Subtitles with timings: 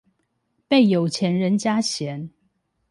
[0.67, 2.31] 被有錢人家嫌